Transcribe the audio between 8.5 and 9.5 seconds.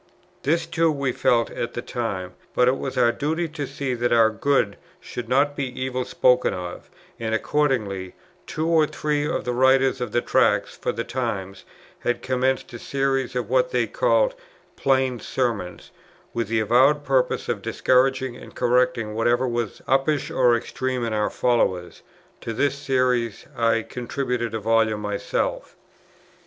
or three of